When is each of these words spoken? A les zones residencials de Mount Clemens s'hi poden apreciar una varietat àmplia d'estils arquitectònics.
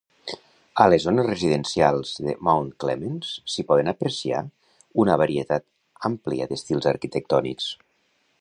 A 0.83 0.85
les 0.93 1.03
zones 1.07 1.27
residencials 1.31 2.13
de 2.29 2.33
Mount 2.47 2.71
Clemens 2.83 3.35
s'hi 3.55 3.67
poden 3.73 3.93
apreciar 3.93 4.41
una 5.05 5.21
varietat 5.25 5.69
àmplia 6.11 6.53
d'estils 6.53 6.91
arquitectònics. 6.95 7.71